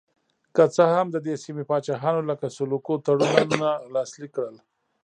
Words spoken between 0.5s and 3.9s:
که څه هم د دې سیمې پاچاهانو لکه سلوکو تړونونه